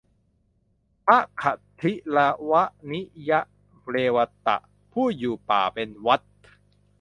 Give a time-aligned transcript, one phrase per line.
[1.05, 1.43] พระข
[1.81, 2.17] ทิร
[2.51, 2.53] ว
[2.91, 3.31] นิย
[3.89, 4.57] เรวตะ
[4.93, 6.25] ผู้อยู่ป่าเป็นวัตร